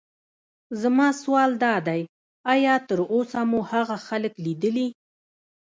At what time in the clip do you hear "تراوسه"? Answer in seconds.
2.87-3.41